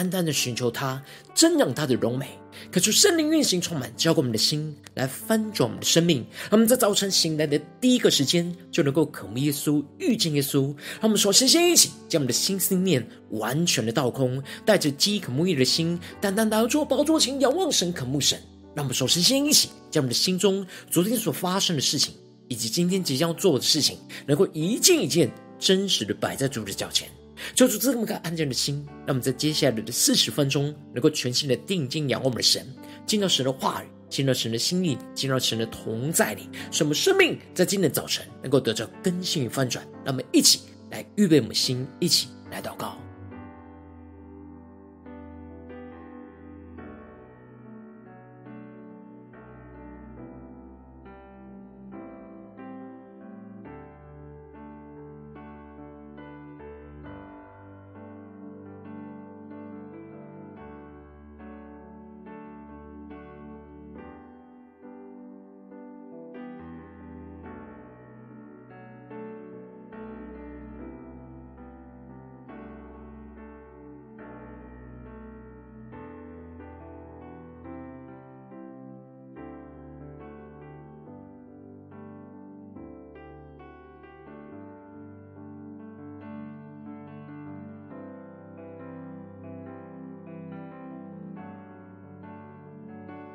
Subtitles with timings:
[0.00, 1.02] 单单的寻求他，
[1.36, 2.26] 瞻仰他的荣美，
[2.72, 6.24] 可求圣灵运行充满，浇灌我们的心，来翻转我们的生命。
[6.44, 10.68] 让我们在早晨醒来的第一个时间，就能够渴慕耶稣、遇见耶稣。
[10.92, 18.40] 让我们首先先一起将我们的心思念完全的倒空，带着饥渴慕义的心，单单来到主宝座前，仰望神、渴慕神。
[18.74, 22.14] 让我们首先先一起将我们的心中昨天所发生的事情，
[22.48, 27.06] 以及今天即将要做的事情，能够一件一件真实的摆在主的脚前，
[27.54, 32.66] 求主赐我们个安静的心，让我们在接下来的四十分钟，能够全心的定睛仰望我们的神，
[33.06, 39.84] 进到神的话语，进到神的心意，进到神的同在里，使我们生命在今天早晨能够得到更新与翻转。
[40.04, 43.09] 让我们一起来预备我们心，一起来祷告。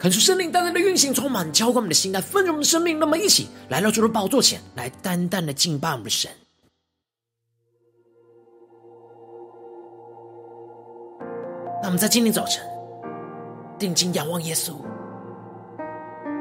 [0.06, 2.99] 看出圣灵单单的运行，充满浇灌我们的心，来丰盛我们的生命。
[2.99, 6.30] 那么，一起来到主的宝座前来，单单的敬拜我们的神。
[11.82, 12.64] 那我们在今天早晨
[13.80, 14.73] 定睛仰望耶稣，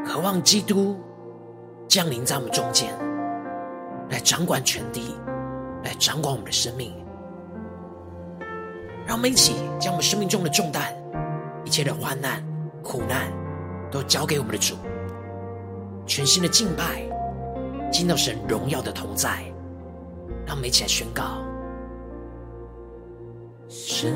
[0.05, 0.95] 渴望基督
[1.89, 2.95] 降临在我们中间，
[4.11, 5.17] 来掌管全地，
[5.83, 6.93] 来掌管我们的生命。
[9.07, 10.95] 让我们一起将我们生命中的重担、
[11.65, 12.45] 一切的患难、
[12.83, 13.33] 苦难。
[13.94, 14.75] 都交给我们的主，
[16.05, 17.09] 全新的敬拜，
[17.93, 19.44] 进到神荣耀的同在，
[20.44, 21.44] 让我们一起来宣告：
[23.69, 24.12] 神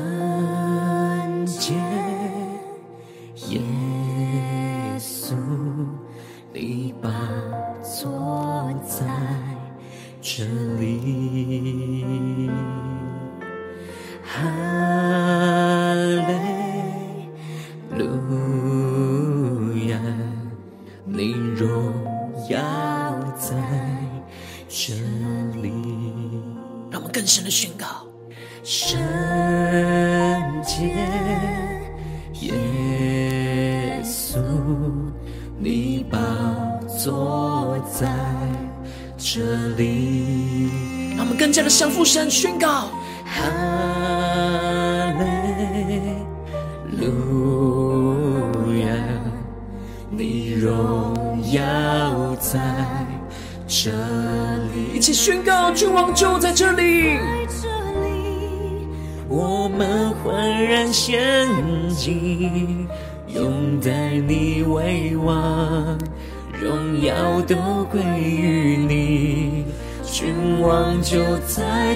[42.09, 42.68] 更加的向父神宣告，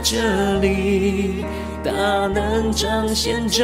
[0.03, 1.46] 这里，
[1.81, 1.91] 大
[2.28, 3.64] 能彰显这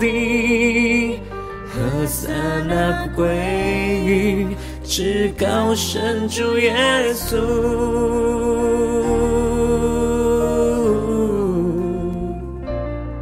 [0.00, 1.20] 地，
[1.68, 2.30] 何塞
[2.66, 3.26] 那归
[4.04, 4.46] 于。
[4.82, 6.74] 至高神主耶
[7.14, 7.36] 稣，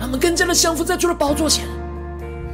[0.00, 1.64] 他们更加的降服在主的宝座前，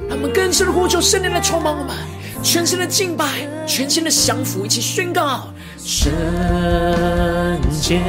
[0.09, 1.95] 他们更深的呼求圣灵来充满我们，
[2.43, 3.25] 全新的敬拜，
[3.67, 5.49] 全新的降服，一起宣告
[5.79, 6.11] 圣
[7.81, 8.03] 洁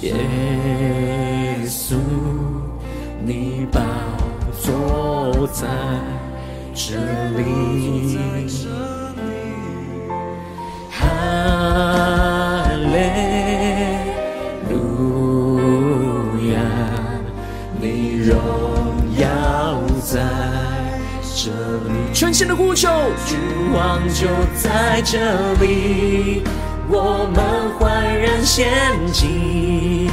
[0.00, 0.14] 耶
[1.66, 1.94] 稣，
[3.24, 3.80] 你宝
[4.60, 5.66] 座在
[6.74, 6.94] 这
[7.36, 8.18] 里。
[10.90, 11.02] 哈
[12.92, 12.96] 利
[14.70, 15.58] 路
[16.52, 16.58] 亚，
[17.80, 18.36] 你荣
[19.16, 20.20] 耀在
[21.34, 21.94] 这里。
[22.12, 22.88] 全新的呼求，
[23.26, 23.38] 君
[23.72, 24.26] 王就
[24.56, 26.42] 在这里，
[26.94, 27.42] 我们
[27.76, 28.70] 焕然献
[29.12, 30.08] 祭，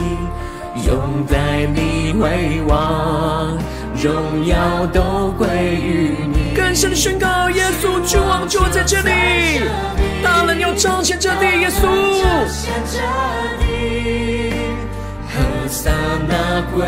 [0.84, 3.56] 拥戴你为王，
[4.02, 6.56] 荣耀都归于你。
[6.56, 9.12] 更深的宣告：耶稣君王就在这里，
[10.24, 11.86] 大能要彰显这地，耶稣。
[15.30, 15.94] 和散
[16.28, 16.84] 那归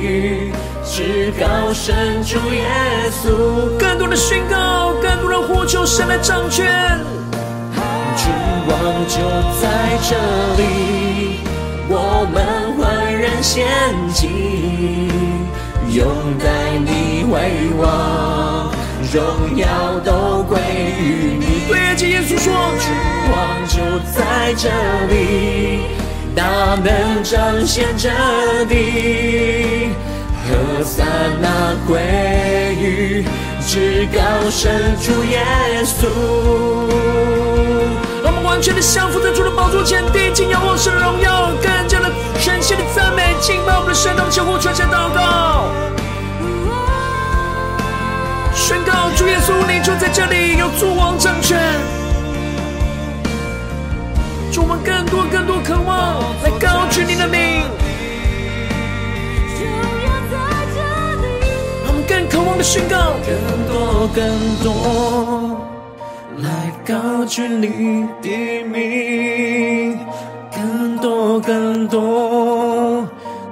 [0.00, 0.50] 于
[0.82, 2.64] 至高神主耶
[3.22, 3.78] 稣。
[3.78, 6.98] 更多的宣告，更多人呼求神来掌权。
[8.80, 9.18] 光就
[9.60, 9.68] 在
[10.08, 10.16] 这
[10.56, 10.62] 里，
[11.86, 12.36] 我们
[12.78, 12.80] 焕
[13.14, 13.66] 然仙
[14.14, 14.30] 境。
[15.92, 16.06] 拥
[16.38, 16.48] 戴
[16.78, 18.72] 你为王，
[19.12, 19.20] 荣
[19.54, 20.58] 耀都归
[20.98, 21.68] 于你。
[21.68, 22.48] 对啊，耶稣说，
[22.80, 22.88] 君
[23.30, 23.36] 王
[23.68, 23.76] 就
[24.14, 24.70] 在这
[25.12, 25.82] 里，
[26.34, 26.40] 大
[26.82, 28.08] 能彰显着
[28.66, 29.90] 地，
[30.48, 31.06] 和散
[31.42, 32.00] 那归
[32.80, 33.24] 于
[33.66, 35.44] 至高神主耶
[35.84, 36.08] 稣。
[38.50, 42.10] 完全的降服在主的宝座前，定睛仰望神的荣耀，更加的
[42.40, 45.68] 全心的赞美，敬拜我们的神，让求护传下祷告。
[48.52, 51.60] 宣告主耶稣，你就在这里，有作王掌权。
[54.50, 57.62] 主，我们更多更多渴望来高举你的名。
[61.84, 63.30] 让我们更渴望的宣告，更
[63.70, 65.39] 多更多
[66.90, 69.96] 高举你的名，
[70.52, 73.06] 更多更多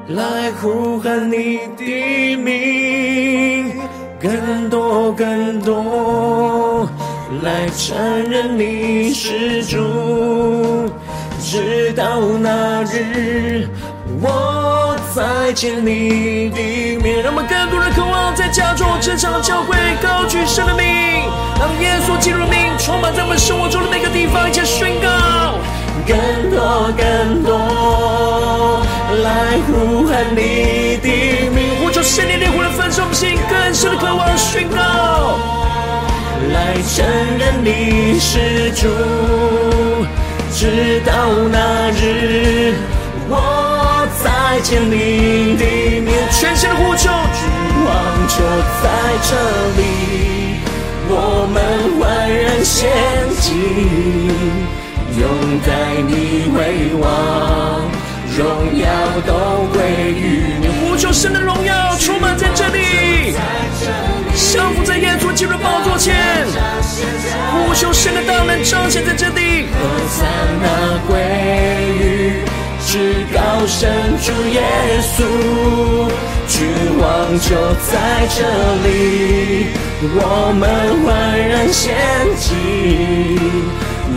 [0.08, 3.72] 来呼喊你的名。
[4.20, 6.88] 更多更多
[7.44, 7.96] 来承
[8.28, 10.90] 认你是主，
[11.40, 13.68] 直到那日
[14.20, 17.22] 我再见你的面。
[17.22, 21.17] 让我们更多人渴望在家中、职场、教会高举神的名，
[21.58, 25.08] 让耶稣基督的名充满在我们生活中的每个地方，一起宣告。
[26.06, 26.16] 更
[26.50, 28.80] 多更多
[29.22, 31.68] 来呼喊你的名。
[31.90, 35.38] 求圣灵烈火的焚烧心，更深的渴望宣告，
[36.52, 37.04] 来承
[37.38, 38.86] 认你是主，
[40.54, 41.12] 直到
[41.50, 42.74] 那日
[43.28, 45.64] 我再见你的
[46.02, 46.12] 面。
[46.30, 47.48] 全新的呼求，君
[47.86, 47.90] 王
[48.28, 48.36] 就
[48.82, 48.86] 在
[49.28, 49.30] 这
[49.76, 49.82] 里，
[51.10, 51.56] 我们
[51.98, 52.90] 欢然献
[53.40, 53.54] 祭，
[55.18, 55.68] 拥戴
[56.06, 57.06] 你为王。
[58.36, 58.46] 荣
[58.78, 58.86] 耀
[59.26, 63.34] 都归于你，呼求神的荣耀充满在这里，
[64.36, 66.14] 降服在耶稣基督的宝座前，
[67.50, 69.66] 呼求神的大能彰显在这里。
[69.72, 70.28] 和散
[70.62, 71.18] 那归
[71.98, 72.44] 于
[72.86, 73.90] 至高神
[74.22, 74.62] 主耶
[75.02, 75.24] 稣，
[76.46, 76.68] 君
[77.00, 77.56] 王就
[77.90, 78.44] 在这
[78.86, 79.66] 里，
[80.00, 80.62] 我们
[81.04, 81.08] 焕
[81.48, 81.92] 然献
[82.38, 82.54] 祭，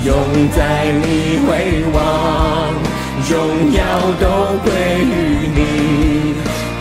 [0.05, 0.13] 拥
[0.55, 1.49] 戴你回
[1.91, 1.97] 望。
[3.27, 3.33] 荣
[3.73, 3.81] 耀
[4.19, 4.23] 都
[4.63, 4.69] 归
[5.01, 5.09] 于
[5.55, 6.35] 你，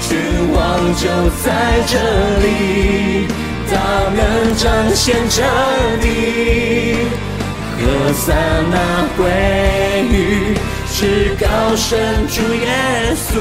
[0.07, 0.09] 君
[0.53, 0.59] 王
[0.97, 1.09] 就
[1.43, 1.45] 在
[1.87, 1.93] 这
[2.41, 3.27] 里，
[3.71, 3.75] 大
[4.15, 4.21] 能
[4.57, 5.37] 彰显着
[6.03, 6.05] 你，
[7.79, 7.83] 和
[8.13, 8.37] 散
[8.71, 8.77] 那
[9.17, 9.25] 归
[10.11, 10.55] 于
[10.93, 10.99] 至
[11.41, 11.89] 高神
[12.29, 12.67] 主耶
[13.17, 13.41] 稣。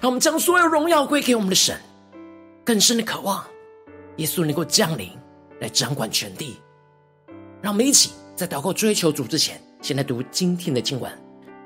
[0.00, 1.76] 让我们将所有荣耀归给我们的神，
[2.64, 3.44] 更深的渴望
[4.16, 5.10] 耶稣能够降临
[5.60, 6.56] 来掌管全地。
[7.60, 9.60] 让我们一起在祷告追求主之前。
[9.80, 11.10] 先来读今天的经文，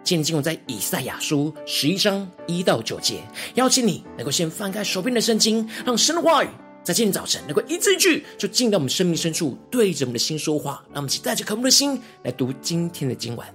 [0.02, 3.20] 今天经文在以赛亚书十一章一到九节。
[3.56, 6.48] 邀请你能够先翻开手边的圣经，让神的话语
[6.82, 10.82] 在今天早晨能够一字一句就进到我们生命深处，对着我们的心说话。
[10.88, 13.46] 让我们一起带着渴慕的心来读今天的经文。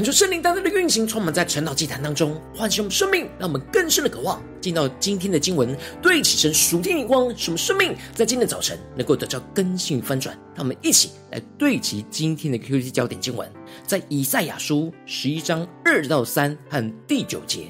[0.00, 10.34] 恳求圣灵单单的运行，充满在晨祷祭坛当中，唤醒我们生命，让我们更深的渴望进到今天的经文，对齐神属天眼光，使我们生命在今天早晨能够得到更新翻转。
[10.54, 13.46] 让我们一起来对齐今天的 QT 焦点经文，
[13.86, 17.66] 在以赛亚书十一章二到三和第九节：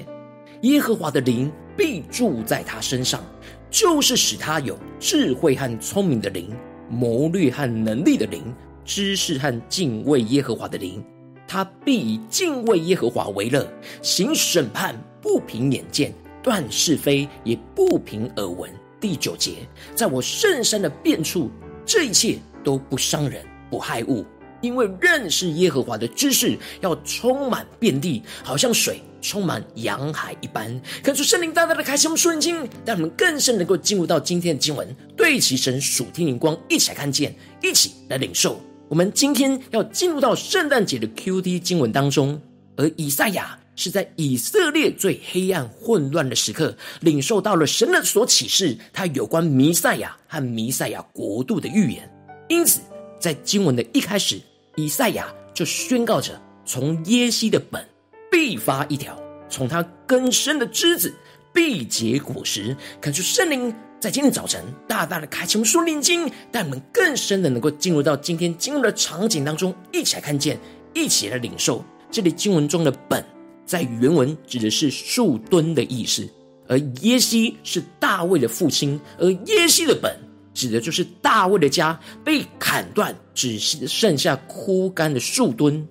[0.61, 3.21] 耶和华的灵必住在他身上，
[3.69, 6.55] 就是使他有智慧和聪明的灵，
[6.89, 8.41] 谋略和能力的灵，
[8.85, 11.03] 知识和敬畏耶和华的灵。
[11.51, 13.67] 他必以敬畏耶和华为乐，
[14.01, 18.71] 行审判不凭眼见，断是非也不凭耳闻。
[19.01, 21.51] 第九节，在我圣山的遍处，
[21.85, 24.25] 这一切都不伤人，不害物，
[24.61, 30.81] 因为认识耶和华的知识要充满遍地，好像水充满洋海一般。
[31.03, 38.57] 看出圣灵大大的开启我们属灵经，让我们更深能够进入到今天的经文，对齐神属天灵光，一起来看见，一起来领受。
[38.91, 42.37] 我们今天要进入到圣诞节的 QT 经文当中，
[42.75, 52.11] 而以赛亚是在以色列最黑暗混乱的时刻，领受到了神的所启示，他有关弥赛亚和弥赛亚国度的预言。
[52.49, 52.81] 因此，
[53.17, 54.41] 在经文的一开始，
[54.75, 57.87] 以赛亚就宣告着：从耶西的本
[58.29, 59.17] 必发一条，
[59.47, 61.15] 从他根生的枝子
[61.53, 62.75] 必结果实。
[62.99, 63.73] 看出圣灵。
[64.01, 70.59] 在今天早晨，大大的开启我们属灵经，带我们更深的能够进入到今天经文的场景当中，一起来看见，
[70.91, 71.85] 一起来领受。
[72.09, 73.23] 这里经文中的“本”
[73.63, 76.27] 在原文指的是树墩的意思，
[76.67, 80.17] 而耶西是大卫的父亲，而耶西的本
[80.51, 85.87] 指的就是大卫的家被砍断，只剩下枯干的树墩。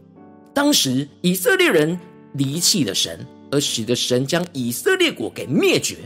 [0.52, 1.96] 当时以色列人
[2.32, 5.98] 离弃了神，而使得神将以色列国给灭绝。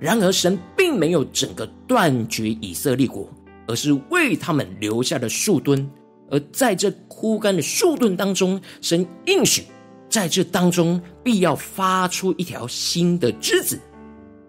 [0.00, 3.28] 然而，神并没有整个断绝以色列国，
[3.66, 5.90] 而是为他们留下了树墩。
[6.30, 9.64] 而在这枯干的树墩当中，神应许
[10.08, 13.78] 在这当中必要发出一条新的枝子。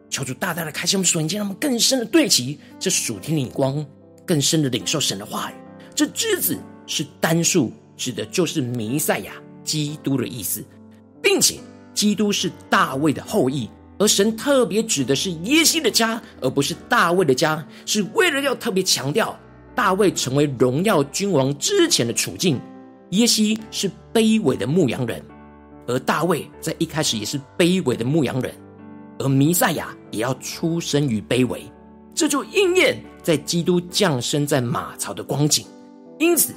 [0.09, 3.85] 求主大大的开启我们属灵，让我们更深的对齐这属天的光，
[4.25, 5.53] 更深的领受神的话语。
[5.95, 10.63] 这枝子是单数，指的就是弥赛亚基督的意思，
[11.21, 11.55] 并且
[11.93, 13.69] 基督是大卫的后裔。
[13.99, 19.37] 而神特别指的是耶西的家，而不是大卫的家，是为了要特别强调
[19.75, 22.59] 大卫成为荣耀君王之前的处境。
[23.11, 25.21] 耶西是卑微的牧羊人，
[25.85, 28.53] 而大卫在一开始也是卑微的牧羊人，
[29.17, 31.63] 而弥赛亚也要出生于卑微，
[32.13, 35.65] 这就应验在基督降生在马槽的光景。
[36.19, 36.53] 因此，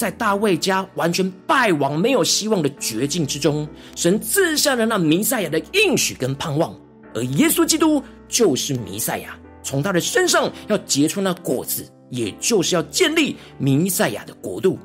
[0.00, 6.74] 在大卫家完全败亡、没有希望的绝境之中，神赐下了那弥赛亚的应许跟盼望，
[7.14, 14.78] 而耶稣基督就是弥赛亚，从他的身上要结出那果子，也就是要建立弥赛亚的国度。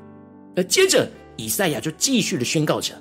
[0.53, 2.93] 而接着，以赛亚就继续的宣告着：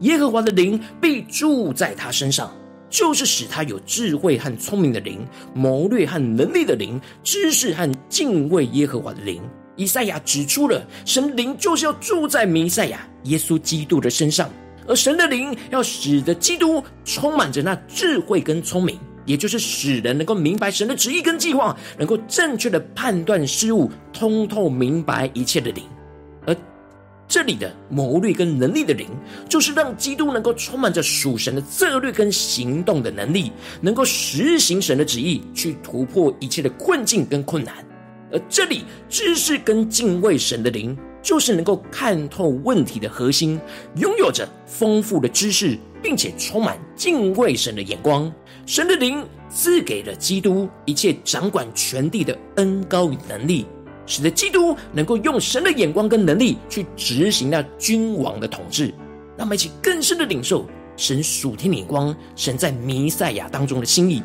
[0.00, 2.54] 耶和华的灵必住在他身上，
[2.90, 9.40] 就是使他有智慧和聪明的灵，谋略和能力的灵，知识和敬畏耶和华的灵。
[9.82, 14.48] 以赛亚指出了神灵就是要住在弥赛亚耶稣基督的身上，
[14.86, 25.84] 而神的灵要使得基督充满着那智慧跟聪明，也就是使人能够明白神的旨意跟计划，能够正确的判断事物，通透明白一切的灵。
[26.46, 26.56] 而
[27.28, 29.08] 这里的谋略跟能力的灵，
[29.48, 37.74] 就是让基督能够充满着属神的策略跟行动的能力，能够实行神的旨意，去突破一切的困境跟困难。
[38.32, 43.60] 而这里知识跟敬畏神的灵，就是能够看透问题的核心，
[43.96, 48.32] 拥有着丰富的知识，并且充满敬畏神的眼光。
[48.64, 53.66] 神的灵赐给了基督一切掌管全地的恩膏与能力，
[54.06, 58.86] 使得基督能够用神的眼光跟能力去执行那君王的统治。
[59.36, 64.22] 让我们一起更深的领受神属天的眼光，神在弥赛亚当中的心意。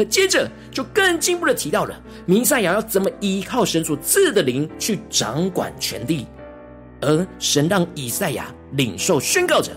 [0.00, 6.26] 而接着就更进一步的提到了弥赛亚要怎么依靠神所赐的灵去掌管权力，
[7.02, 9.72] 而神让以赛亚领受宣告着，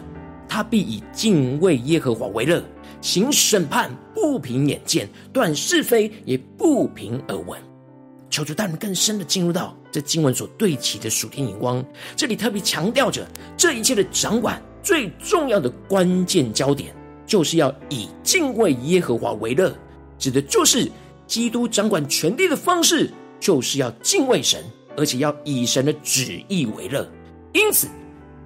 [0.48, 2.64] 他必以敬畏耶和华为乐，
[3.02, 7.60] 行审判不凭眼见，断是非也不凭耳闻。
[8.30, 11.84] 求主带领更深的进入到这经文所对齐的属天眼光，
[12.16, 13.28] 这里特别强调着
[13.58, 19.76] 这一切的掌管最重要的关键焦点，就是要以敬畏耶和华为乐。
[20.18, 20.90] 指的就是
[21.28, 24.64] 基督掌管全地的方式，就是要敬畏神，
[24.96, 27.08] 而且要以神的旨意为乐。
[27.54, 27.88] 因此，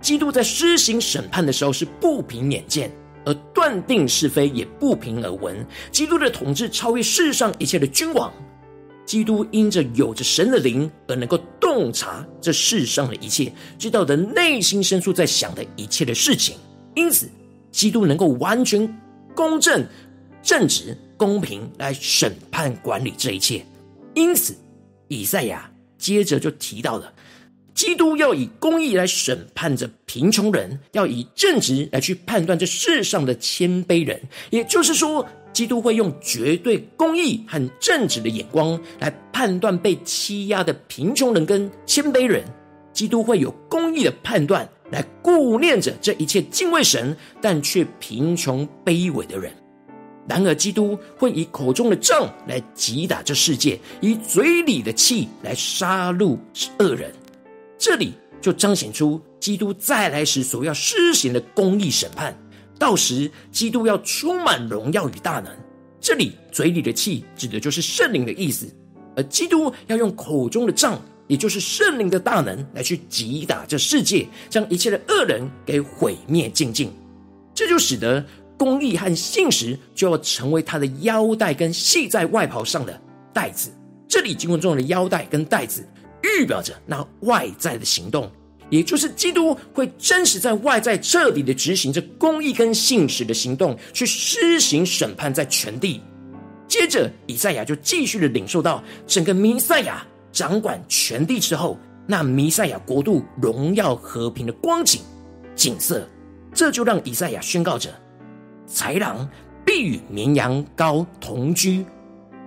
[0.01, 2.91] 基督在施行审判的时候是不凭眼见，
[3.25, 5.65] 而断定是非也不凭耳闻。
[5.91, 8.31] 基督的统治超越世上一切的君王。
[9.05, 16.57] 基督因着有着神的灵，而能够洞察这世上的一切，知道的内心深处在想的一切的事情。
[16.93, 17.29] 因此，
[17.71, 18.99] 基督能够完全
[19.33, 19.87] 公正、
[20.43, 23.65] 正直、公平来审判管理这一切。
[24.13, 24.55] 因此，
[25.09, 27.11] 以赛亚接着就提到了，
[27.73, 34.21] 基督要以公义来审判着贫穷人，要以正直来去判断这世上的谦卑人。
[34.49, 42.43] 也就是说，基督会用绝对公义和正直的眼光来判断被欺压的贫穷人跟谦卑人。
[42.93, 49.53] 基督会有公义的判断来顾念着这一切敬畏神但却贫穷卑微的人。
[50.27, 56.37] 然而，基督会以口中的杖来击打这世界，以嘴里的气来杀戮
[56.79, 57.13] 恶人。
[57.77, 62.37] 这里就彰显出基督再来时所要施行的公义审判。
[62.77, 65.51] 到时，基督要充满荣耀与大能。
[65.99, 68.67] 这里嘴里的气指的就是圣灵的意思，
[69.15, 76.91] 而基督要用口中的杖，也就是圣灵的大能来去击打这世界，将一切的恶人给毁灭净尽。
[77.55, 78.23] 这就使得
[78.57, 82.99] 公义和信实就要成为他的腰带跟系在外袍上的
[83.33, 83.69] 带子。
[84.07, 85.87] 这里经文中的腰带跟带子。
[86.39, 88.29] 预表着那外在的行动，
[88.69, 96.01] 也就是基督会真实在外在彻底的执行这公义跟信实的行动，去施行审判在全地。
[96.67, 105.01] 接着，以赛亚就继续的领受到整个弥赛亚掌管全地之后，那弥赛亚国度荣耀和平的光景
[105.55, 106.05] 景色，
[106.51, 107.89] 这就让以赛亚宣告着：
[108.67, 109.27] 豺狼
[109.65, 111.85] 必与绵羊羔同居，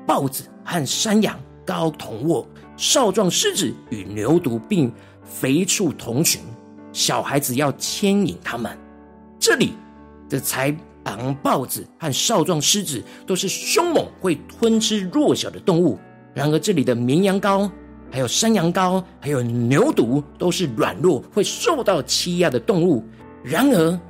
[0.06, 2.46] 豹子和山羊羔同卧。
[2.76, 4.90] 少壮狮子与牛犊并
[5.22, 6.40] 肥畜同群，
[6.92, 8.76] 小孩子要牵引他们。
[9.38, 9.74] 这里
[10.30, 15.98] 的豺狼、豹子和少壮狮子都是凶猛，会吞吃弱小的动物；
[16.34, 17.70] 然而，这里的绵羊羔、
[18.10, 23.04] 还有山羊羔、还有牛犊都是软弱，会受到欺压的动物。
[23.42, 24.00] 然而，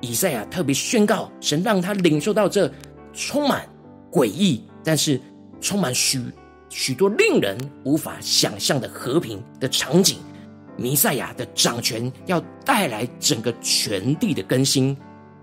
[0.00, 2.70] 以赛亚特别宣告，神让他领受到这
[3.12, 3.68] 充满
[4.10, 5.20] 诡异，但是
[5.60, 6.20] 充满许。
[6.72, 10.18] 许多令人无法想象的和平的场景，
[10.76, 14.96] 弥赛亚的掌权要带来整个全地的更新，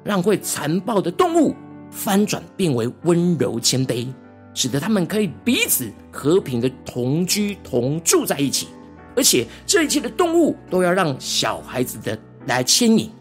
[0.05, 1.53] 让会残暴的动物
[1.91, 4.07] 翻转变为温柔谦卑，
[4.53, 8.69] 使得他们可以彼此和平的同居同住在一起，
[9.13, 13.11] 而且这一切的动物都要让小孩子的来牵引，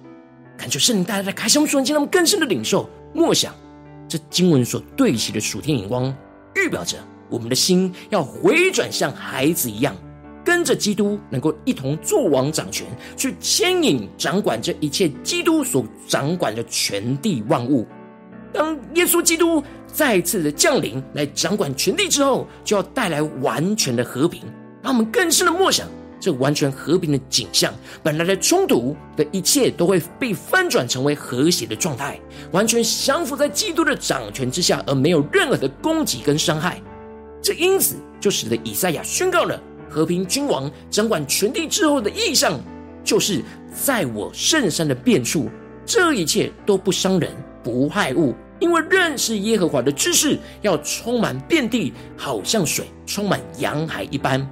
[0.57, 3.55] 感觉圣灵带来的开箱瞬间，让我们更深的领受默想
[4.09, 6.15] 这经文所对齐的属天眼光，
[6.55, 6.97] 预表着。
[7.29, 9.93] 我们的心要回转，像孩子一样，
[10.45, 17.85] 跟着基督，能够一同作王掌权，去牵引掌管这一切基督所掌管的全地万物。
[18.53, 24.43] 当耶稣基督再次的降临来掌管全地之后，就要带来完全的和平。
[24.81, 32.19] 让我们更深的默想这完全和平的景象，本来的冲突的一切都会被翻转成为和谐的状态，
[32.53, 36.81] 完全降服在基督的掌权之下，而没有任何的攻击跟伤害。
[37.43, 42.59] 这因此就使得以赛亚宣告了和平君王掌管全地之后的意象，
[43.05, 45.49] 就是在我圣山的遍处，
[45.85, 47.31] 这一切都不伤人
[47.63, 54.45] 不害物，因为认识耶和华的知识要充满遍地，好像水充满洋海一般。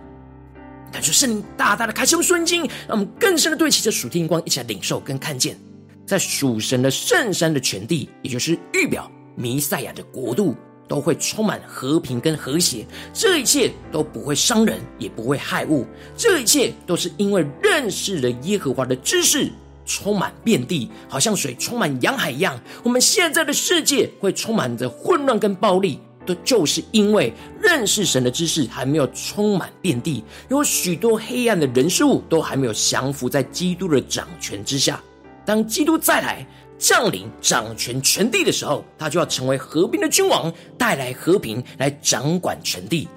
[0.95, 5.59] 感觉圣灵大大的开启我们瞬间，让我们更深的对齐着属天光，一起来领受跟看见，
[6.07, 10.55] 在属神的圣山的全地，也就是预表弥赛亚的国度。
[10.87, 15.87] 都会充满和平跟和谐，这一切都不会伤人，也不会害物。
[16.15, 19.51] 这一切都是因为认识了耶和华的知识，
[19.87, 22.61] 充满遍地，好像水充满洋海一样。
[22.83, 35.03] 我们现在的世界会充满着混乱跟暴力，都就是因为认识神的知识还没有充满遍地，有许多黑暗的人事物都还没有降服在基督的掌权之下。
[35.45, 36.47] 当基督再来，
[36.79, 43.09] 降临掌权全地的时候，他就要成为和平的君王，带来和平来掌管全地。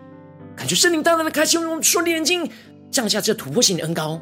[0.55, 2.49] 感觉圣灵大大的开启我们属灵眼睛，
[2.91, 4.19] 降下这突破性的恩膏、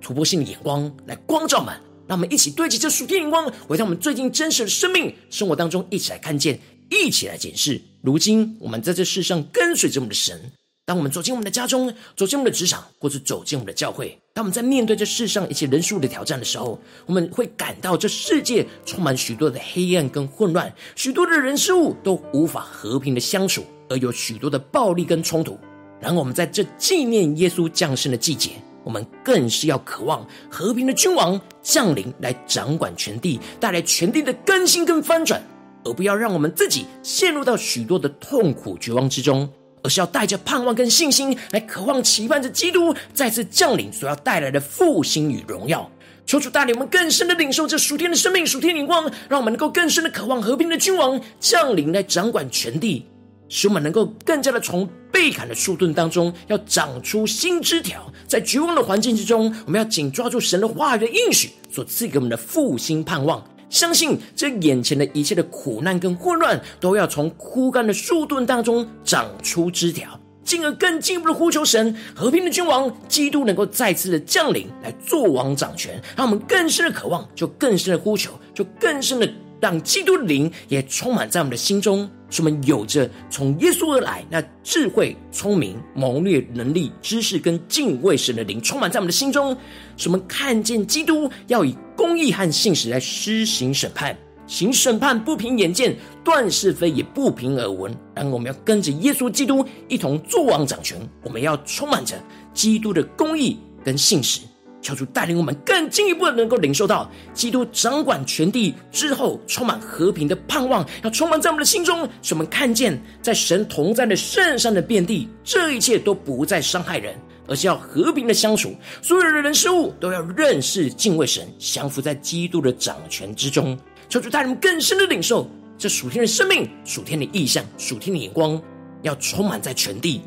[0.00, 1.74] 突破性的眼光来光照们，
[2.06, 6.58] 让我们一起对齐这属天眼光，回到我们最近真实的生命生活当中，一起来看见，
[6.90, 7.80] 一起来检视。
[8.02, 10.40] 如今我们在这世上跟随着我们的神。
[10.86, 25.58] 当我们走进我们的家中，走进我们的职场，或是走进我们的教会，当我们在面对这世上一切人数的挑战的时候，我们会感到这世界充满许多的黑暗跟混乱，许多的人事物都无法和平的相处，而有许多的暴力跟冲突。
[25.98, 28.50] 然后我们在这纪念耶稣降生的季节，
[28.82, 35.42] 我们更是要渴望和平的君王降临来掌管全地，带来全地的更新跟翻转，
[35.84, 39.48] 而不要让我们自己陷入到许多的痛苦绝望之中。
[39.82, 45.90] 而是要带着盼望跟信心来渴望期盼着基督再次降临所要带来的复兴与荣耀，
[46.24, 53.04] 求主带领我们更深的领受这属天的生命、属天灵光，让我们能够更深的渴望和平的君王降临来掌管全地，
[53.50, 58.10] 使我们能够更加的从被砍的树盾当中要长出新枝条。
[58.26, 63.44] 在绝望的环境之中，我们要紧抓住神的话语的应许所赐给我们的复兴盼望。
[63.70, 79.28] 相信这眼前的一切的苦难跟混乱，都要从枯干的树墩当中长出枝条，进而更进一步的呼求神和平的君王基督能够再次的降临来做王掌权，让我们更深的渴望，就更深的呼求，就更深的
[79.60, 82.08] 让基督的灵也充满在我们的心中。
[82.30, 89.56] 使我们有着从耶稣而来那智慧、聪明、谋略、能力、知识跟敬畏神的灵充满在我们的心中，
[89.96, 97.94] 使我们看见基督要以公义和信实来施行审判，行审判不凭眼见，断是非也不凭耳闻。
[98.14, 102.16] 然后我们要跟着耶稣基督一同作王掌权，我们要充满着
[102.52, 104.40] 基督的公义跟信实。
[104.82, 118.74] 求主带领我们更进一步的能够领受到基督掌管全地之后充满和平的盼望，要充满在我们的心中，使我们看见在神同在的圣山的遍地，这一切都不再伤害人，而是要和平的相处。
[119.02, 123.78] 所有的人事物都要认识敬畏神，降服在基督的掌权之中。
[124.08, 128.60] 求主带领我们更深的领受这属天的生命、属天的意象、属天的眼光，
[129.02, 130.22] 要充满在全地，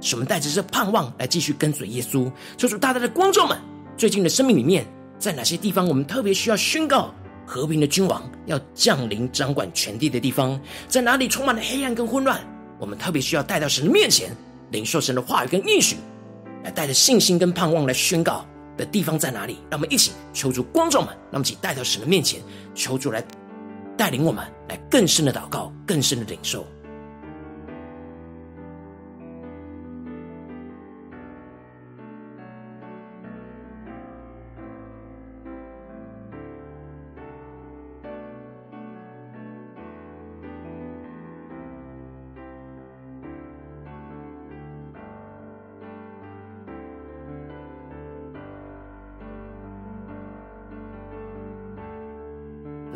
[0.00, 2.30] 使我们带着这盼望来继续跟随耶稣。
[2.56, 3.58] 求主大大的光照们。
[3.96, 4.86] 最近的生命里面，
[5.18, 7.14] 在哪些地方我们特别需要宣告
[7.46, 10.60] 和平的君王要降临掌管全地的地方？
[10.88, 12.40] 在哪里充满了黑暗跟混乱？
[12.78, 14.30] 我们特别需要带到神的面前，
[14.70, 15.96] 领受神的话语跟应许，
[16.66, 18.44] 来带着信心跟盼望来宣告
[18.76, 19.58] 的地方在哪里？
[19.70, 22.40] 让我们一起求助光照们，让我们一起带到神的面前，
[22.74, 23.24] 求助来
[23.96, 26.66] 带领我们来更深的祷告，更深的领受。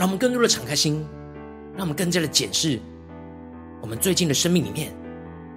[0.01, 1.07] 让我们更多的敞开心，
[1.77, 2.81] 让我们更加的检视
[3.83, 4.91] 我们最近的生命里面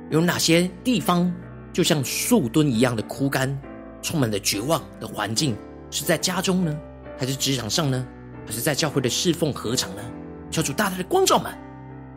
[0.09, 1.33] 有哪些地方，
[1.71, 3.57] 就像树墩一样的枯干，
[4.01, 5.55] 充满了绝望的环境，
[5.89, 6.77] 是在家中呢，
[7.17, 8.05] 还是职场上呢，
[8.45, 10.01] 还是在教会的侍奉禾场呢？
[10.51, 11.49] 求主大大的光照们，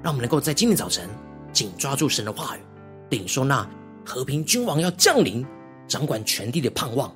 [0.02, 1.08] 让我们能够在今天早晨
[1.52, 2.60] 紧抓住神的话语，
[3.10, 3.64] 领受那
[4.04, 5.46] 和平君王要降临、
[5.86, 7.08] 掌管全地的盼望，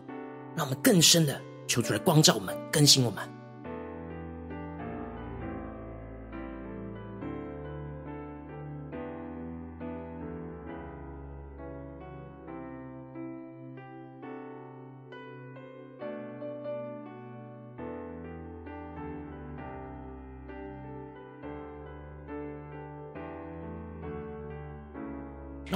[0.55, 3.29] 让我们更深的求主来光照我们、更新我们。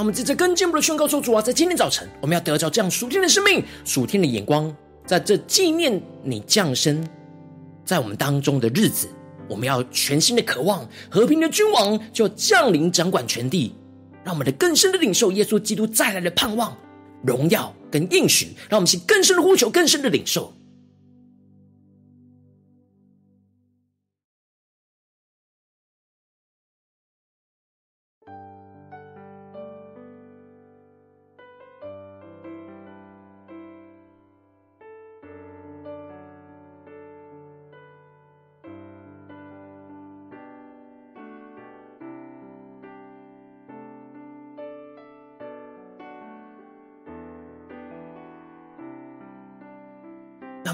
[0.05, 4.71] 我们在这更进一步的宣告说：主啊，在今天早晨，我们要得着这样属天的生命、属天的眼光，
[5.07, 7.03] 在这纪念你降生
[7.87, 9.09] 在我们当中的日子，
[9.49, 13.75] 我们要全新的渴望和平的君王就降临掌管全地，
[14.23, 16.77] 让我们的更深的领受耶稣基督再来的盼望、
[17.23, 20.53] 荣耀跟应许，让我们去更深的呼求、更深的领受。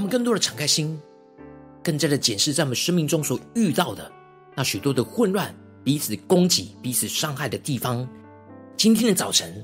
[0.01, 0.99] 让我们更多的敞开心，
[1.85, 4.11] 更加的检视在我们生命中所遇到的
[4.55, 8.09] 那许多的混乱、彼此攻击、彼此伤害的地方。
[8.79, 9.63] 今天的早晨，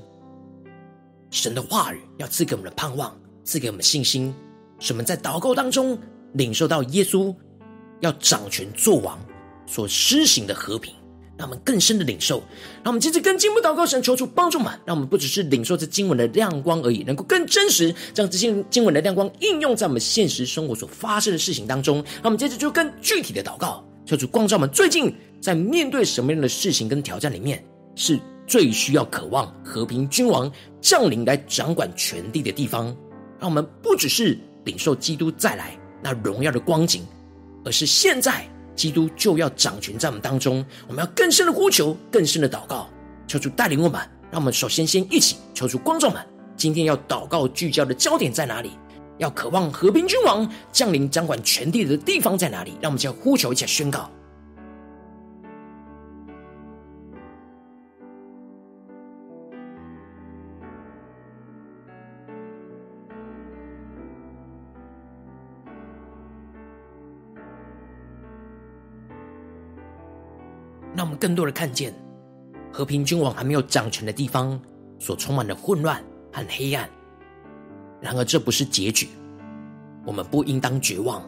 [1.31, 4.31] 神的话语要赐给我们的盼望，赐给我们信心，
[4.77, 5.97] 使我们在祷告当中
[6.33, 7.35] 领受到耶稣
[8.01, 9.17] 要掌权作王
[9.65, 10.93] 所施行的和平。
[11.37, 12.39] 让我们更深的领受，
[12.83, 21.97] 让我们接着更进一步祷告，神求主帮助们，让我们不只是领受这经文的亮光而已，能够更真实将这些经文的亮光应用在我们现实生活所发生的事情当中。
[21.97, 27.63] 让我们接着就更具体的祷告，求主光照我们，最近在面对什么样的事情跟挑战里面，
[27.95, 32.85] 是最需要渴望和平君王降临来掌管全地的地方。
[33.39, 37.05] 让我们不只是领受基督再来那荣耀的光景，
[37.63, 38.49] 而是现在。
[38.77, 42.87] 基督就要掌权在我们当中，我们要更深的呼求，更深的祷告，
[43.27, 43.99] 求主带领我们。
[44.29, 46.21] 让我们首先先一起求主观众们，
[46.55, 48.71] 今天要祷告聚焦的焦点在哪里？
[49.17, 52.73] 要渴望和平君王降临掌管全地的地方在哪里？
[52.79, 54.11] 让我们就呼求，一下宣告。
[71.17, 71.93] 更多的看见，
[72.71, 74.59] 和平君王还没有掌权的地方，
[74.99, 76.01] 所充满的混乱
[76.31, 76.89] 和黑暗。
[77.99, 79.09] 然而，这不是结局。
[80.05, 81.21] 我们不应当绝望，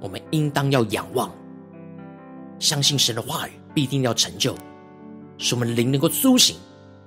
[0.00, 1.30] 我们应当要仰望，
[2.58, 4.54] 相信神的话语必定要成就，
[5.38, 6.56] 使我们灵能够苏醒。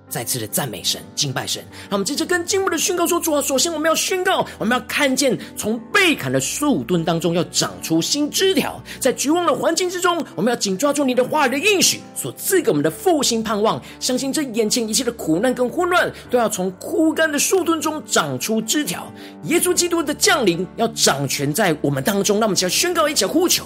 [0.09, 19.11] 再次的赞美神、敬拜神，让我们接着跟进步的宣告说：主啊，首先我们要宣告，我们要看见从被砍的树墩当中要长出新枝条，在绝望的环境之中，我们要紧抓住你的话语的应许所赐给我们的复兴盼望，相信这眼前一切的苦难跟混乱都要从枯干的树墩中长出枝条。
[19.43, 23.63] 耶稣基督的降临要掌权在我们当中，让我们一起来宣告，一起来呼求。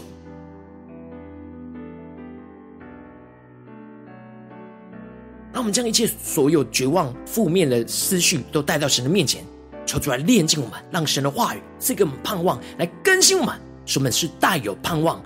[5.63, 9.41] 我们将一切所有绝望、负面的思绪都带到神的面前，
[9.85, 15.23] 求主来炼净我们，让神的话语赐给我们盼望，来更新我们，使我们是带有盼望，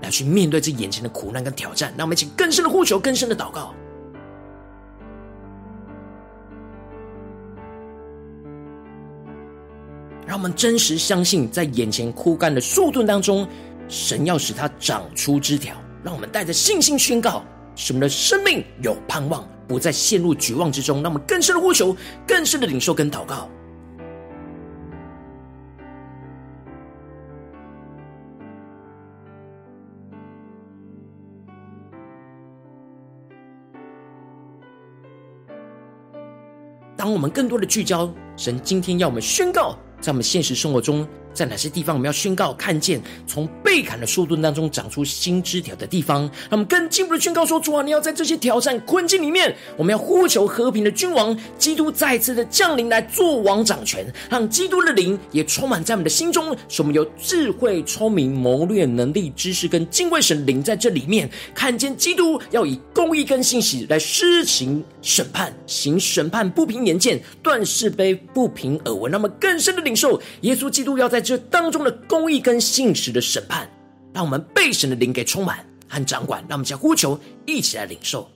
[0.00, 1.92] 来去面对这眼前的苦难跟挑战。
[1.98, 3.74] 让我们一起更深的呼求，更深的祷告，
[10.24, 13.44] 让我们真实相信，在眼前枯干的树盾当中，
[13.88, 15.74] 神要使它长出枝条。
[16.04, 19.44] 让我们带着信心宣告，使我们的生命有盼望。
[19.66, 21.96] 不再陷入绝望之中，让我们更深的呼求，
[22.26, 23.48] 更深的领受跟祷告。
[36.96, 41.06] 当我们更多的聚焦，神今天要我们宣告，在我们现实生活中。
[41.34, 46.22] 在哪些地方我们要宣告看见从被砍的树墩当中长出新枝条的地方？
[46.22, 69.10] 让我们更进一步的宣告说：主啊，你要在这些挑战困境里面，我们要呼求和平的君王基督再次的降临来做王掌权，让基督的灵也充满在我们的心中，使我们有智慧、聪明、谋略、能力、知识跟敬畏神灵在这里面，看见基督要以公义跟信息来施行审判，行审判不凭眼见，断是非不凭耳闻。
[69.10, 71.23] 那么更深的领受，耶稣基督要在。
[71.24, 73.68] 这当中的公义跟信实的审判，
[74.12, 78.30] 让我们被神的灵给充满和掌管，让我们将呼求一起来领受。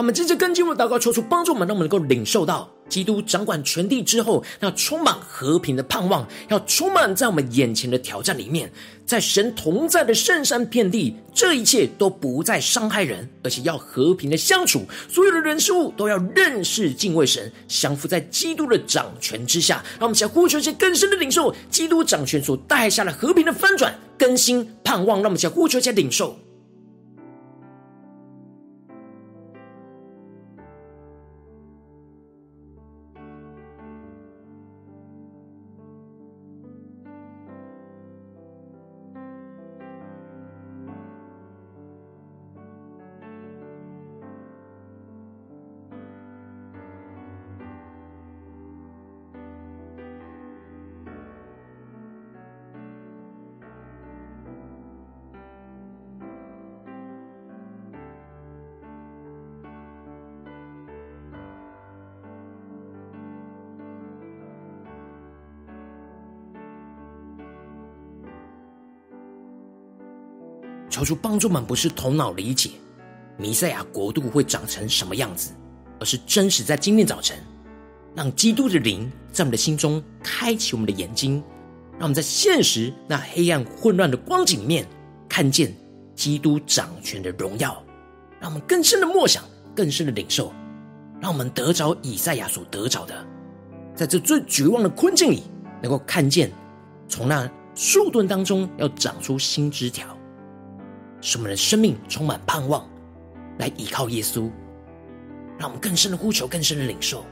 [0.00, 8.72] 让我们真正跟进我们祷告，求主帮助我们，让我们能够领受到基督掌管全地之后，那充满和平的盼望，要充满在我们眼前的挑战里面，
[9.04, 19.84] 在神同在的圣山遍地，这一切都不再伤害人，而且要和平的相处，所有的人事物都要认识敬畏神，降服在基督的掌权之下。
[19.98, 25.18] 让我们想呼求一些更深的领受，基督掌权所带下的和平的翻转、更新、盼望。
[25.18, 26.38] 让我们想呼求一些领受。
[70.90, 72.70] 求主帮助们，不是头脑理解
[73.38, 75.52] 弥赛亚国度会长成什么样子，
[76.00, 77.38] 而是真实在今天早晨，
[78.14, 81.42] 让基督的灵在我们的心中开启我们的眼睛，
[81.92, 84.84] 让我们在现实那黑暗混乱的光景面，
[85.28, 85.72] 看见
[86.14, 87.82] 基督掌权的荣耀，
[88.40, 90.52] 让我们更深的默想，更深的领受，
[91.20, 93.24] 让我们得着以赛亚所得着的，
[93.94, 95.44] 在这最绝望的困境里，
[95.80, 96.50] 能够看见
[97.08, 100.04] 从那树盾当中要长出新枝条。
[101.20, 102.88] 使我们的生命充满盼望，
[103.58, 104.50] 来依靠耶稣，
[105.58, 107.24] 让我们更深的呼求，更深的领受。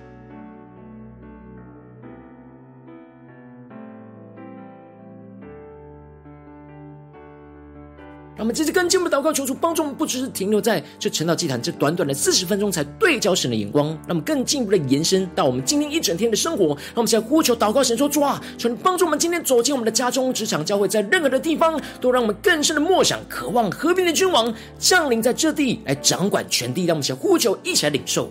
[8.38, 16.66] 让我们接着跟进我们的祷告，求主帮助我们，不只是停留在这晨祷祭坛这短短的四十分钟才对焦神的眼光，让我们更进一步的延伸到我们今天一整天的生活。
[16.68, 26.85] 让我们现在呼求祷告神说：主啊，求你帮助我们今天走进我们的家中、职场、教会，在任何的地方，都让我们更深的默想、渴望和平的君王降临在这地，来掌管全地。
[26.85, 28.31] 让我们先呼求，一起来领受。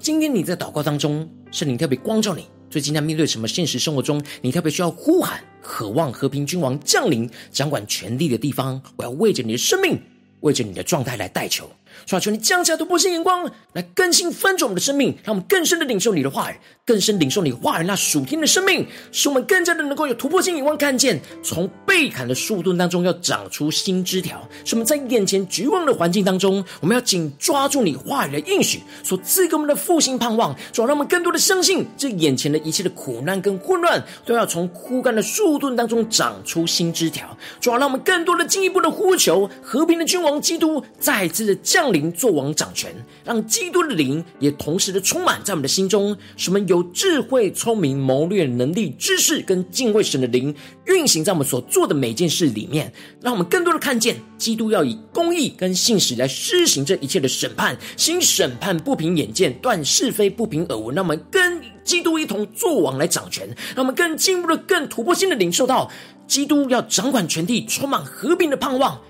[0.00, 10.00] 今天你在祷告当中，圣灵特别光照你，最近在面对什么现实生活中，你特别需要呼喊、渴望和平君王降临、掌管权力的地方，我要为着你的生命，
[10.40, 11.70] 为着你的状态来代求。
[12.06, 24.48] 求求你降下突破性眼光，来更新翻转我们的生命，让我们更深的领受你的话语，更深领受你话语那属天的生命，使我们更加的能够有突破性眼光，看见从被砍的树墩当中要长出新枝条。
[24.64, 37.36] 使我们在眼前绝望的环境当中，我们要紧抓住你话语的应许所赐给我们的复兴盼望，主要让我们更多的相信，这眼前的一切的苦难跟混乱，都要从枯干的树墩当中长出新枝条。
[37.60, 41.79] 主要让我们更多的进一步的呼求和平的君王基督再次的降。
[41.80, 60.94] 降临作王掌权，让基督的灵也同时的充满在我们的心中，使我们有智慧、聪明、谋略、能力、知识跟敬畏神的灵运行在我们所做的每件事里面，让我们更多的看见基督要以公义跟信实来施行这一切的审判，新审判不凭眼见，断是非不凭耳闻。
[60.94, 65.90] 让我们跟基督一同作王来掌权，让我们更进一步的、更突破性的领受到
[66.26, 69.00] 基督要掌管全地，充满和平的盼望。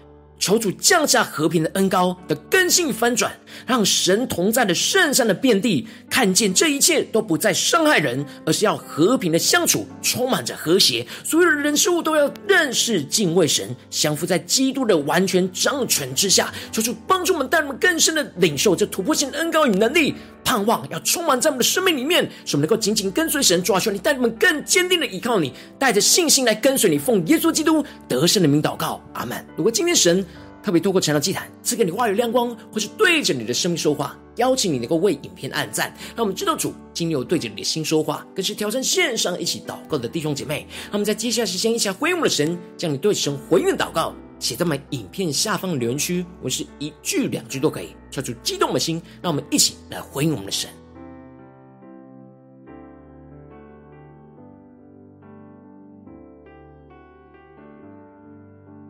[0.40, 3.30] 求主降下和平的恩膏的更新翻转，
[3.66, 11.06] 让神同在的圣山的遍地看见这一切都不再伤害人，而是要和平的相处，充满着和谐。
[11.22, 16.50] 所有的人事物都要认识敬畏神，降服在基督的完全掌权之下。
[16.72, 20.14] 求主帮助我们，带我们更深的领受这突破性的恩膏与能力。
[20.44, 23.62] 盼望要充满在我们的生命里面，使我们能够紧紧跟随神。
[23.62, 29.44] 主啊，求你带你们更坚定的依靠你，带着信心来跟随你，奉耶稣基督得胜的名祷告，阿门。
[29.56, 30.24] 如果今天神
[30.62, 40.66] 特别透过缠绕祭坛赐给你话语亮光，或是对着你的生命说话，邀请你能够为影片按赞，让我们知道主今天有对着你的心说话，更是挑战线上一起祷告的弟兄姐妹。
[40.84, 44.14] 让我们在接下来时间一起来回应我们的神，将你对神回应祷告。
[44.40, 50.70] 写在我们影片下方的留言区，我是一句两句都可以，敲出激动的心，让我们一起来回应我们的神，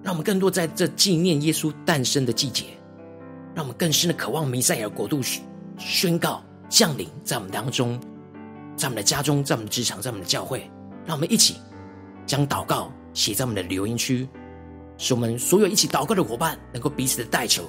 [0.05, 2.67] 让我们更多在这纪念耶稣诞生的季节，
[3.53, 5.21] 让我们更深的渴望弥赛亚国度
[5.77, 8.01] 宣告降临在我们当中，
[8.77, 10.71] 在我们的家中，在我们职场，在我们的教会，
[11.05, 11.57] 让我们一起
[12.25, 14.29] 将祷告写在我们的留言区。
[15.03, 17.65] 使我们所有一起祷告的伙伴能够彼此的代求，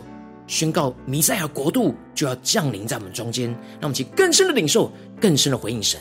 [0.48, 5.98] 宣告弥赛亚国度就要降临在我们中间，让我们去更深的领受，更深的回应神。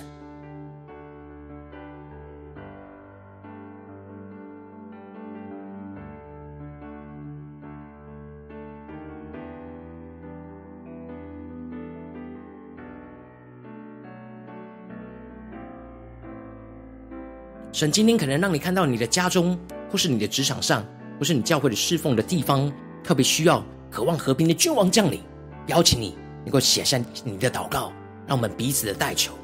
[17.73, 19.57] 神今天可能让你看到你的家中，
[19.93, 20.85] 或是你的职场上。
[21.21, 22.73] 不是你教会的侍奉的地方，
[23.05, 25.21] 特别需要渴望和平的君王降临。
[25.67, 26.17] 邀请你
[26.47, 27.93] 能够写下你的祷告，
[28.27, 29.35] 让我们彼此的代求，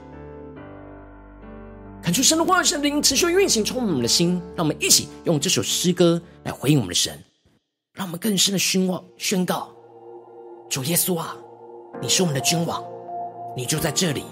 [2.02, 4.40] 看出神的话语、神灵持续运行，充满我们的心。
[4.56, 7.22] 让我们一起用这首诗歌来回应我们的神，
[7.92, 9.68] 让我们更深的宣望宣告：
[10.70, 11.36] 主耶稣啊，
[12.00, 12.82] 你是我们的君王，
[13.54, 14.24] 你就在这里。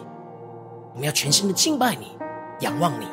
[0.95, 2.07] 我们要全心的敬拜你，
[2.61, 3.05] 仰望你，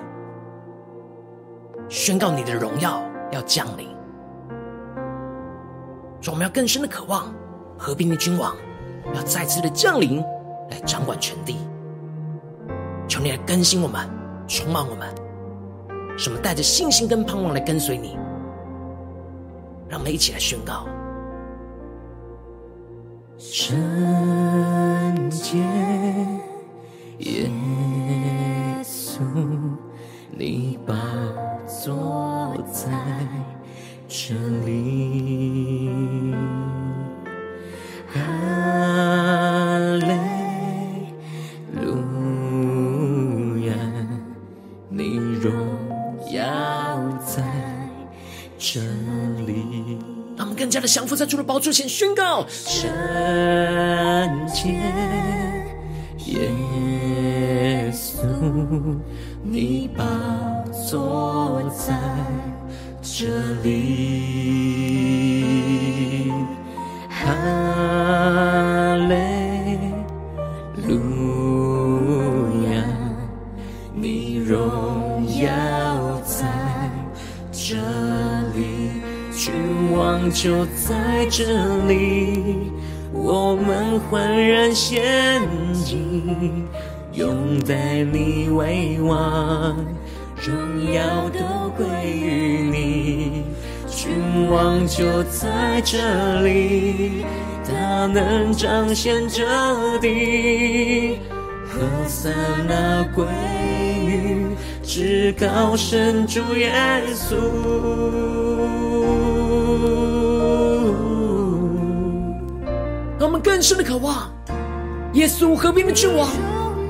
[1.89, 3.03] 宣告你的荣耀
[3.34, 3.91] 要降临。
[6.22, 7.34] 说我们要更深的渴望
[7.78, 8.55] 和平的君王，
[9.15, 10.24] 要再次的降临
[10.69, 11.57] 来掌管全地。
[13.07, 14.07] 求你来更新我们，
[14.47, 15.07] 充满我们，
[16.15, 18.15] 使我们带着信心跟盼望来跟随你。
[19.89, 20.88] 让我们一起来宣告：
[23.39, 23.76] 圣
[25.30, 25.57] 洁
[27.17, 27.49] 耶
[28.84, 29.19] 稣，
[30.30, 30.93] 你宝
[31.67, 32.91] 座在
[34.07, 34.80] 这里。
[51.22, 52.89] 在主的宝座前宣告：圣
[54.47, 54.69] 洁
[56.26, 58.26] 耶稣，
[59.43, 60.03] 你宝
[60.89, 61.93] 座在
[63.03, 63.28] 这
[63.61, 64.01] 里。
[81.44, 81.48] 这
[81.88, 82.72] 里，
[83.12, 85.02] 我们焕然献
[85.74, 85.98] 祭，
[87.14, 89.76] 拥戴你为王，
[90.36, 91.39] 荣耀都
[91.76, 93.44] 归于你。
[93.88, 94.12] 君
[94.52, 97.26] 王就在这里，
[97.66, 99.44] 他能彰显这
[99.98, 101.18] 地。
[101.68, 102.32] 何散
[102.68, 103.26] 那归
[104.06, 104.46] 于
[104.84, 106.72] 至高神主耶
[107.16, 108.91] 稣。
[113.44, 114.32] 更深的渴望
[115.14, 116.30] 耶稣和平的君王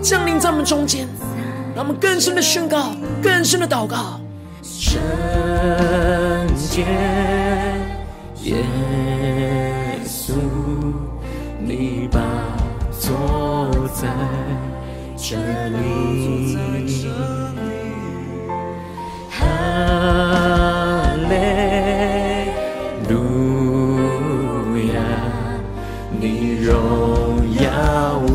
[0.01, 1.07] 降临在我们中间，
[1.75, 2.91] 让我们更深的宣告，
[3.21, 4.19] 更深的祷告。
[4.63, 4.99] 圣
[6.55, 6.85] 洁
[8.43, 8.63] 耶
[10.05, 10.33] 稣，
[11.59, 12.19] 你宝
[12.99, 14.07] 座在
[15.15, 15.37] 这
[15.69, 16.57] 里。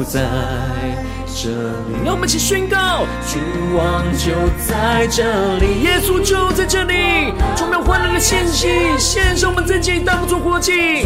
[0.08, 0.20] 在。
[1.38, 3.42] 这里，让我们一起宣告：君
[3.76, 4.32] 王就
[4.66, 11.02] 在这里，耶稣就在这里，充满欢乐的献祭，献上我们自己当作活祭，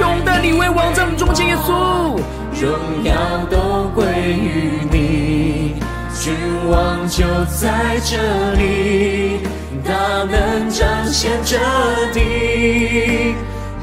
[0.00, 2.18] 拥戴你为王，在我们中间，耶稣，
[2.58, 3.12] 荣耀
[3.50, 5.74] 都归于你。
[6.18, 6.32] 君
[6.70, 8.16] 王就在这
[8.54, 9.40] 里，
[9.84, 9.92] 大
[10.24, 11.58] 能彰显这
[12.14, 13.34] 地，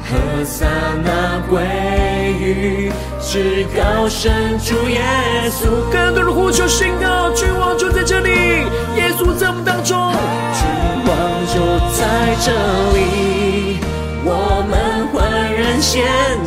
[0.02, 0.66] 何塞
[1.04, 1.62] 那归
[2.40, 2.90] 于。
[3.34, 5.00] 至高神主耶
[5.50, 10.14] 稣，更多人呼求宣告，君王就在这里，耶稣在我们当中，
[10.54, 10.62] 君
[11.04, 11.18] 王
[11.52, 11.58] 就
[11.98, 12.52] 在这
[12.94, 13.80] 里，
[14.24, 16.04] 我们焕然仙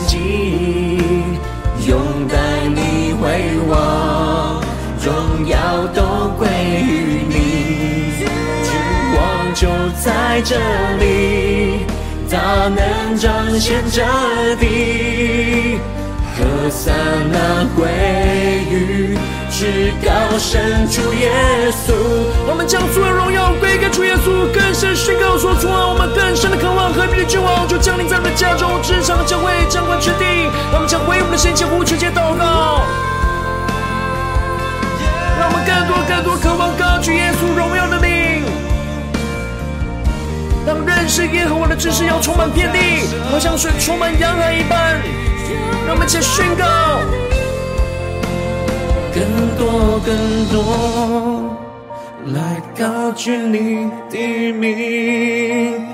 [0.08, 1.38] 境，
[1.86, 2.38] 拥戴
[2.70, 4.64] 你为王，
[5.04, 7.36] 荣耀都归于你。
[8.64, 8.72] 君
[9.14, 9.68] 王就
[10.00, 10.56] 在这
[11.04, 11.86] 里，
[12.32, 14.02] 大能彰显这
[14.56, 15.27] 地。
[16.68, 16.94] 和散
[17.32, 17.88] 那归
[18.70, 19.18] 于
[19.50, 21.32] 至高神主耶
[21.72, 21.94] 稣。
[22.46, 30.52] 我们将所有荣耀归给主耶稣，更深宣告说出来，我们更深的渴望和平的君王就降临在我们的家中、职场、教会、掌管全地。
[30.68, 32.84] 让我们将为我们的先前呼求、祷告，
[35.40, 38.44] 让我们更多、更多渴望高举耶稣荣耀的名。
[40.68, 45.00] 当认识耶和华的知识要充满遍地，好像水充满洋海一般。
[45.86, 46.66] 让我们一起宣告，
[49.14, 49.22] 更
[49.58, 50.10] 多更
[50.52, 50.56] 多
[52.34, 55.88] 来高举你的名，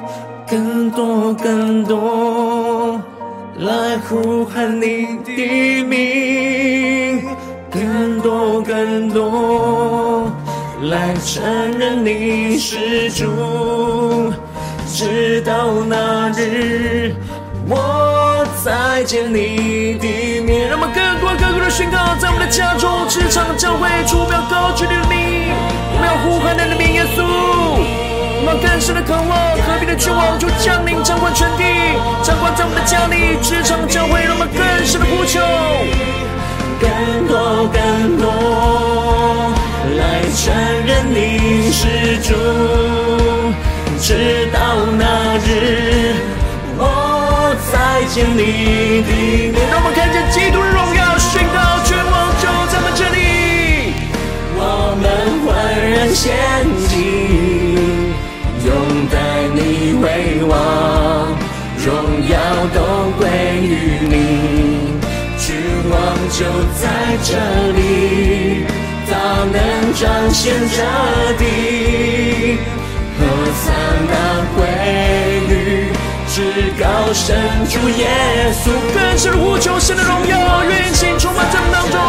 [0.49, 2.99] 更多更多
[3.59, 7.23] 来呼喊你的名，
[7.71, 10.31] 更多更多
[10.83, 11.43] 来承
[11.77, 14.33] 认你是主，
[14.87, 17.02] 直到那日。
[19.03, 25.51] 见你的面，让我们更多更多的宣告，在我们的家中、职场、教会，主我们要高举你的名，
[25.91, 27.21] 我们要呼唤你的名，耶稣。
[28.39, 31.63] 我们更深的渴望，和平的君王就降临，掌管全地，
[32.23, 35.39] 掌管在我们的家里、职场、教会，让我们更深的呼求，
[36.79, 39.53] 更多更多
[39.95, 40.53] 来承
[40.85, 42.33] 认你是主，
[43.99, 44.59] 直到
[44.97, 46.15] 那日。
[47.73, 49.09] 再见你的
[49.51, 49.57] 面。
[49.71, 53.17] 让我们看见基督荣耀宣告，全王就在我们这里。
[54.55, 54.61] 我
[55.01, 55.03] 们
[55.41, 55.49] 焕
[55.89, 56.29] 然仙
[56.87, 56.93] 境，
[58.63, 58.69] 拥
[59.09, 59.17] 戴
[59.57, 59.57] 你
[60.03, 60.05] 为
[60.45, 60.53] 王，
[61.81, 61.89] 荣
[62.29, 62.37] 耀
[62.75, 62.77] 都
[63.17, 63.25] 归
[63.65, 63.73] 于
[64.05, 64.13] 你。
[65.39, 65.57] 君
[65.89, 65.97] 王
[66.29, 66.45] 就
[66.77, 66.83] 在
[67.23, 67.33] 这
[67.73, 68.67] 里，
[69.09, 69.11] 大
[69.51, 69.57] 能
[69.95, 70.77] 彰显这
[71.39, 71.43] 地。
[76.33, 76.41] 至
[76.79, 77.37] 高神
[77.69, 78.07] 主耶
[78.65, 78.71] 稣。
[78.91, 82.01] 更深的呼求，神的荣耀运行充满在我们当中，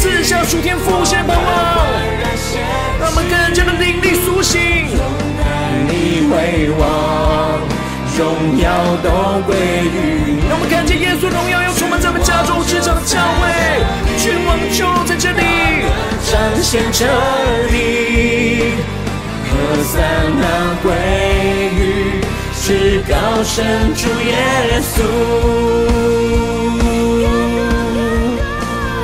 [0.00, 1.46] 赐下属天复兴的盼望，
[2.98, 4.60] 让我们更加的灵力苏醒，
[5.86, 7.60] 你为王。
[8.18, 8.70] 荣耀
[9.04, 10.48] 都归于你。
[10.48, 13.86] 让我们看见耶稣荣耀要充满在我们家中、职场的教会，
[14.18, 15.86] 君王就在这里
[16.26, 17.06] 彰显这
[17.70, 18.74] 地，
[19.46, 20.02] 何塞
[20.42, 20.90] 那归
[21.78, 22.23] 于
[22.66, 23.62] 至高声
[23.94, 25.04] 主耶稣。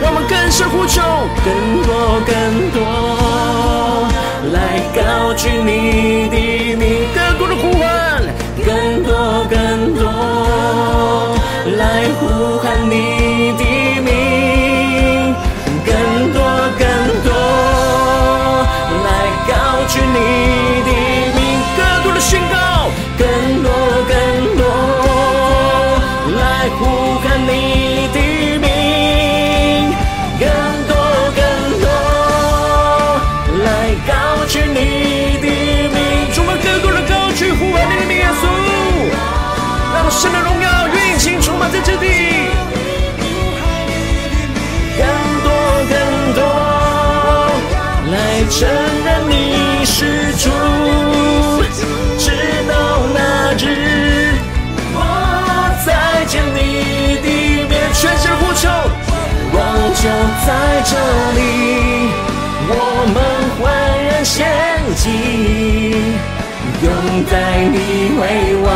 [0.01, 1.03] 让我们更深呼求，
[1.45, 1.49] 更
[1.83, 1.93] 多
[60.47, 60.49] 在
[60.85, 60.93] 这
[61.37, 61.39] 里，
[62.69, 62.73] 我
[63.15, 63.17] 们
[63.59, 63.61] 欢
[64.05, 64.39] 然献
[64.97, 65.05] 祭，
[66.83, 66.87] 拥
[67.31, 67.33] 戴
[67.71, 67.77] 你
[68.21, 68.23] 为
[68.65, 68.67] 王。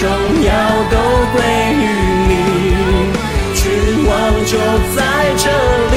[0.00, 0.08] 荣
[0.42, 0.48] 耀
[0.90, 0.96] 都
[1.32, 1.36] 归
[1.76, 1.78] 于
[2.30, 2.32] 你，
[3.54, 3.60] 君
[4.08, 4.10] 王
[4.46, 4.52] 就
[4.96, 4.98] 在
[5.36, 5.44] 这
[5.92, 5.94] 里，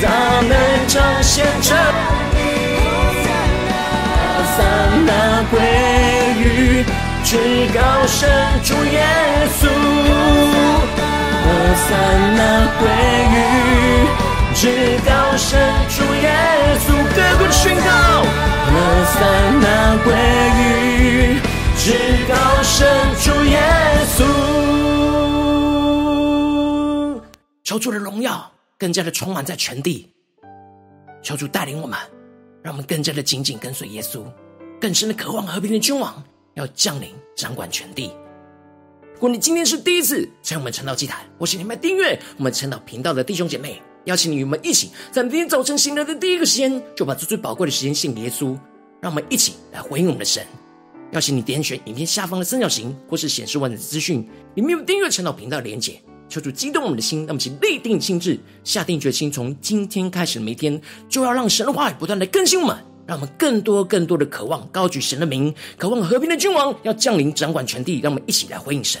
[0.00, 0.04] 他
[0.46, 0.52] 能
[0.86, 1.74] 彰显这
[2.34, 2.36] 地，
[4.14, 4.16] 何
[4.54, 4.56] 塞
[5.06, 5.10] 那
[5.50, 5.52] 归
[6.38, 6.44] 于
[7.24, 7.28] 至
[7.74, 8.18] 高神
[8.62, 8.96] 主耶
[9.60, 9.66] 稣，
[11.68, 11.92] 何塞
[12.34, 12.88] 那归
[13.34, 13.36] 于
[14.54, 14.64] 至
[15.04, 15.60] 高神
[15.90, 16.24] 主耶
[16.80, 17.84] 稣，更多的宣告，
[18.64, 18.72] 何
[19.04, 19.20] 散
[19.60, 19.66] 那
[20.02, 20.08] 归
[20.62, 21.38] 于。
[21.76, 21.92] 至
[22.26, 22.88] 高神
[23.22, 23.60] 主耶
[24.16, 24.24] 稣，
[27.62, 30.10] 求主的荣耀更加的充满在全地，
[31.22, 31.98] 求主带领我们，
[32.62, 34.22] 让我们更加的紧紧跟随耶稣，
[34.80, 38.10] 更深的渴望和平的君王要降临掌管全地。
[39.18, 48.56] 如果你今天是第一次参与我们晨祷祭坛，或是你们订阅我们晨祷频道的弟兄姐妹，邀请你与我们一起，在明天早晨醒来的第一个时间，就把这最宝贵的时间献给耶稣，
[49.00, 50.46] 让我们一起来回应我们的神。
[51.10, 56.00] 邀请你点选影片下方的三角形，或是显示完整资讯，里面有订阅晨祷频道的连结。
[56.28, 62.76] 求主激动我们的心，让我们请立定心志，下定决心，从今天开始的每一天，就要让神的话语不断的更新我们，
[63.08, 69.00] 让我们更多更多的渴望高举神的名，渴望和平的君王要降临掌管全地，让我们一起来回应神。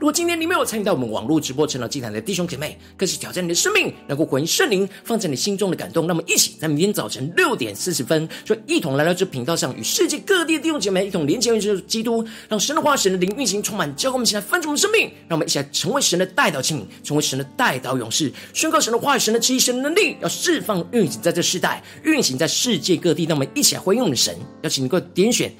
[0.00, 6.06] 如果今天你没有参与到我们网络直播晨祷祭坛的弟兄姐妹，更是挑战你的生命，能够回应圣灵放在你心中的感动。
[6.06, 23.24] 那么，一起在明天早晨六点四十分，就一同来到这频道上，与世界各地的弟兄姐妹一同连接认识基督，让神的话、神的灵运行充满，教会我们一起来翻转我们生命，让我们一起来成为神的代祷器皿，成为神的代祷勇士，宣告神的话语、神的旨意、神的能力，要释放运行在这世代，运行在世界各地。
[23.24, 25.54] 让我们一起来回应我们的神，邀请你给我点选。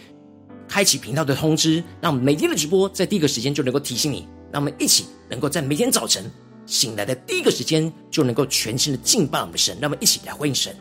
[0.75, 4.27] 开启频道的通知，让每天的直播在第一个时间就能够提醒你。
[4.51, 6.29] 让我们一起能够在每天早晨
[6.67, 9.79] 醒来的第一个时间，就能够全新的敬拜我们的神。
[9.81, 10.75] 那我们一起来欢迎神。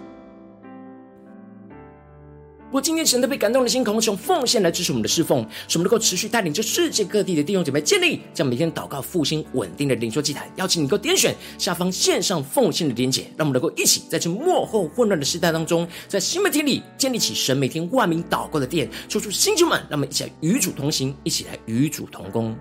[2.74, 10.52] 如果今天神特别感动的心，渴望从奉献来支持我们的侍奉，使我们能够持续带领着世界各地的弟兄姐妹建立这样每天祷告复兴稳定的灵修祭坛。
[10.56, 22.58] 邀请你能够点选下方线上奉献的连结，让我们能够一起在这幕后混乱的时代当中，在新媒体里建立起神每天万名祷告的殿，说出星球们，让我们一起来与主同行，一起来与主同工。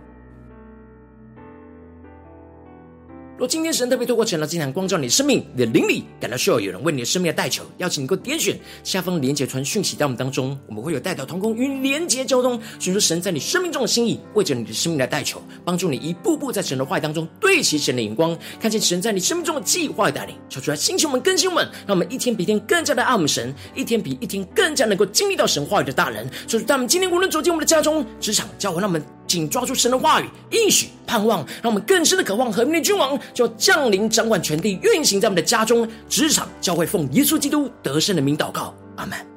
[3.39, 20.37] 若今天神特别透过晨祷祭坛光照你的生命，你的灵里感到需要有人为你的生命来代求，邀请你能够点选下方连结传讯息到我们当中，我们会有代祷同工与连结交通，寻求神在你生命中的心意，为着你的生命来代求，帮助你一步步在神的话语当中对齐神的眼光，看见神在你生命中的计划带领。
[20.49, 26.25] 求主来兴起我们更新我们，让我们一天比一天更加的爱我们神，一天比一天更加能够经历到神话语的大能。
[26.47, 39.32] 求主，当我们今天无论走进我们的家中、职场、教会，让我们紧抓住神的话语，应许盼望，让我们更深的渴望和平的君王就降临，掌管全地，运行在我们的家中、职场、教会，奉耶稣基督得胜的名祷告，阿门。